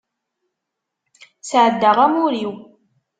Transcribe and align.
Sεeddaɣ 1.47 1.97
amur-iw. 2.05 2.53